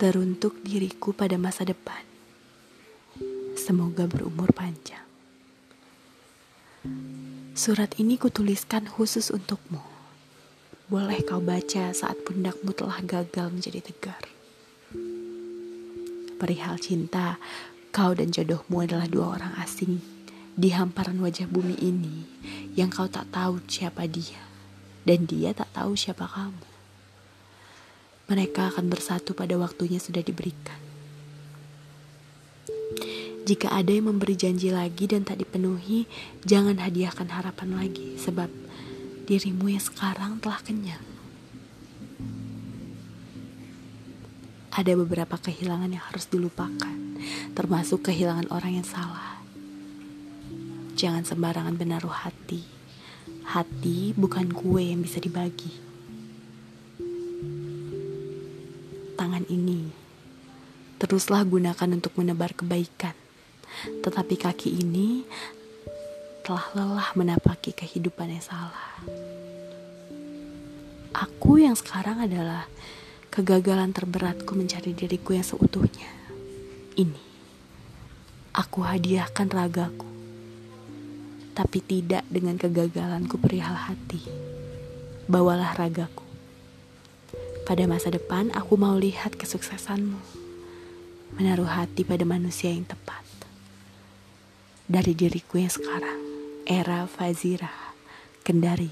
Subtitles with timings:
[0.00, 2.00] Teruntuk diriku pada masa depan.
[3.52, 5.04] Semoga berumur panjang.
[7.52, 9.84] Surat ini kutuliskan khusus untukmu.
[10.88, 14.24] Boleh kau baca saat pundakmu telah gagal menjadi tegar.
[16.40, 17.36] Perihal cinta,
[17.92, 20.00] kau dan jodohmu adalah dua orang asing
[20.56, 22.24] di hamparan wajah bumi ini
[22.72, 24.40] yang kau tak tahu siapa dia
[25.04, 26.79] dan dia tak tahu siapa kamu
[28.30, 30.78] mereka akan bersatu pada waktunya sudah diberikan.
[33.42, 36.06] Jika ada yang memberi janji lagi dan tak dipenuhi,
[36.46, 38.46] jangan hadiahkan harapan lagi, sebab
[39.26, 41.02] dirimu yang sekarang telah kenyang.
[44.70, 46.94] Ada beberapa kehilangan yang harus dilupakan,
[47.58, 49.42] termasuk kehilangan orang yang salah.
[50.94, 52.62] Jangan sembarangan menaruh hati.
[53.50, 55.89] Hati bukan kue yang bisa dibagi.
[59.30, 59.86] Tangan ini.
[60.98, 63.14] Teruslah gunakan untuk menebar kebaikan.
[64.02, 65.22] Tetapi kaki ini
[66.42, 68.98] telah lelah menapaki kehidupan yang salah.
[71.14, 72.66] Aku yang sekarang adalah
[73.30, 76.10] kegagalan terberatku mencari diriku yang seutuhnya.
[76.98, 77.22] Ini,
[78.50, 80.10] aku hadiahkan ragaku,
[81.54, 84.26] tapi tidak dengan kegagalanku perihal hati.
[85.30, 86.29] Bawalah ragaku
[87.70, 90.18] pada masa depan, aku mau lihat kesuksesanmu.
[91.38, 93.22] Menaruh hati pada manusia yang tepat.
[94.90, 96.18] Dari diriku yang sekarang,
[96.66, 97.70] era Fazira,
[98.42, 98.90] Kendari.